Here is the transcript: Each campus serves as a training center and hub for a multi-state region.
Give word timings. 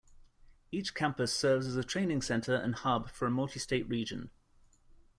Each 0.71 0.95
campus 0.95 1.31
serves 1.31 1.67
as 1.67 1.75
a 1.75 1.83
training 1.83 2.23
center 2.23 2.55
and 2.55 2.73
hub 2.73 3.11
for 3.11 3.27
a 3.27 3.29
multi-state 3.29 3.87
region. 3.87 4.31